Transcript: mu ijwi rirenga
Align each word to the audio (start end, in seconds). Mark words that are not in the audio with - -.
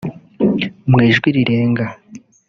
mu 0.89 0.97
ijwi 1.09 1.27
rirenga 1.35 1.85